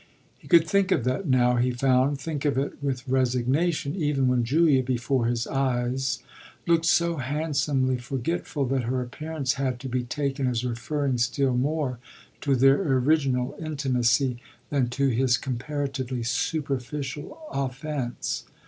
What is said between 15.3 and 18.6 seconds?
comparatively superficial offence.